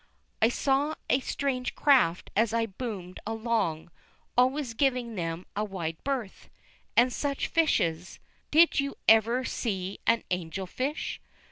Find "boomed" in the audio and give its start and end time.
2.65-3.19